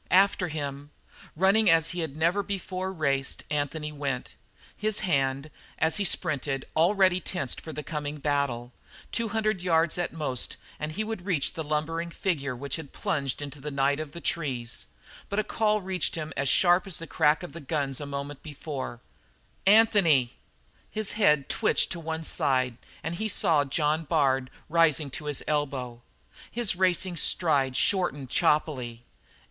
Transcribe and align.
After 0.09 0.47
him, 0.47 0.89
running 1.35 1.69
as 1.69 1.89
he 1.91 1.99
had 1.99 2.17
never 2.17 2.41
before 2.41 2.91
raced, 2.91 3.41
went 3.41 3.51
Anthony; 3.51 4.23
his 4.75 5.01
hand, 5.01 5.51
as 5.77 5.97
he 5.97 6.03
sprinted, 6.03 6.65
already 6.75 7.19
tensed 7.19 7.61
for 7.61 7.71
the 7.71 7.83
coming 7.83 8.17
battle; 8.17 8.73
two 9.11 9.27
hundred 9.29 9.61
yards 9.61 9.99
at 9.99 10.09
the 10.09 10.17
most 10.17 10.57
and 10.79 10.93
he 10.93 11.03
would 11.03 11.27
reach 11.27 11.53
the 11.53 11.63
lumbering 11.63 12.09
figure 12.09 12.55
which 12.55 12.77
had 12.77 12.93
plunged 12.93 13.43
into 13.43 13.61
the 13.61 13.69
night 13.69 13.99
of 13.99 14.11
the 14.13 14.21
trees; 14.21 14.87
but 15.29 15.37
a 15.37 15.43
call 15.43 15.81
reached 15.81 16.15
him 16.15 16.33
as 16.35 16.49
sharp 16.49 16.87
as 16.87 16.97
the 16.97 17.05
crack 17.05 17.43
of 17.43 17.53
the 17.53 17.61
guns 17.61 18.01
a 18.01 18.07
moment 18.07 18.41
before: 18.41 19.01
"Anthony!" 19.67 20.33
His 20.89 21.11
head 21.11 21.47
twitched 21.47 21.91
to 21.91 21.99
one 21.99 22.23
side 22.23 22.77
and 23.03 23.13
he 23.17 23.27
saw 23.29 23.65
John 23.65 24.05
Bard 24.05 24.49
rising 24.67 25.11
to 25.11 25.25
his 25.25 25.43
elbow. 25.47 26.01
His 26.49 26.75
racing 26.75 27.17
stride 27.17 27.77
shortened 27.77 28.31
choppily. 28.31 29.03